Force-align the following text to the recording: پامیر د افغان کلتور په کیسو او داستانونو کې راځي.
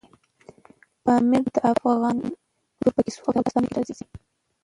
پامیر 1.03 1.43
د 1.53 1.57
افغان 1.71 2.17
کلتور 2.21 2.91
په 2.95 3.01
کیسو 3.05 3.21
او 3.25 3.31
داستانونو 3.35 3.69
کې 3.69 3.75
راځي. 3.77 4.05